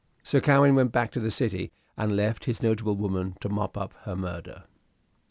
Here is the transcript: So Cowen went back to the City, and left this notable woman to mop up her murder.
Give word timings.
So 0.23 0.41
Cowen 0.41 0.73
went 0.73 0.91
back 0.91 1.11
to 1.11 1.19
the 1.19 1.29
City, 1.29 1.71
and 1.95 2.15
left 2.15 2.47
this 2.47 2.63
notable 2.63 2.95
woman 2.95 3.35
to 3.39 3.49
mop 3.49 3.77
up 3.77 3.93
her 4.05 4.15
murder. 4.15 4.63